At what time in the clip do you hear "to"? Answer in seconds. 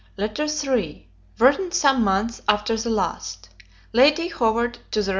4.89-5.03